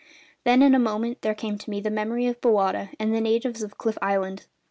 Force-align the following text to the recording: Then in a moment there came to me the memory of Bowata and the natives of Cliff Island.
Then 0.45 0.63
in 0.63 0.73
a 0.73 0.79
moment 0.79 1.21
there 1.21 1.35
came 1.35 1.59
to 1.59 1.69
me 1.69 1.79
the 1.79 1.91
memory 1.91 2.25
of 2.25 2.41
Bowata 2.41 2.89
and 2.99 3.13
the 3.13 3.21
natives 3.21 3.61
of 3.61 3.77
Cliff 3.77 3.99
Island. 4.01 4.47